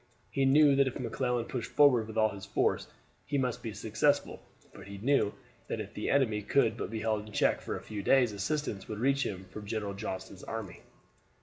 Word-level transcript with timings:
He 0.31 0.45
knew 0.45 0.75
that 0.77 0.87
if 0.87 0.99
McClellan 0.99 1.45
pushed 1.45 1.69
forward 1.69 2.07
with 2.07 2.17
all 2.17 2.29
his 2.29 2.47
force 2.47 2.87
he 3.27 3.37
must 3.37 3.61
be 3.61 3.71
successful; 3.71 4.41
but 4.73 4.87
he 4.87 4.97
knew 4.97 5.25
also 5.25 5.35
that 5.67 5.79
if 5.79 5.93
the 5.93 6.09
enemy 6.09 6.41
could 6.41 6.75
but 6.75 6.89
be 6.89 7.01
held 7.01 7.27
in 7.27 7.31
check 7.31 7.61
for 7.61 7.75
a 7.75 7.83
few 7.83 8.01
days 8.01 8.31
assistance 8.31 8.87
would 8.87 8.97
reach 8.97 9.23
him 9.23 9.45
from 9.51 9.67
General 9.67 9.93
Johnston's 9.93 10.43
army. 10.43 10.79